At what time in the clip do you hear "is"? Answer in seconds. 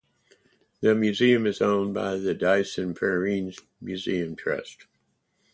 1.45-1.61